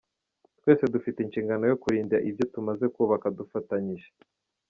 [0.59, 4.09] Twese dufite inshingano yo kurinda ibyo tumaze kubaka dufatanyije.”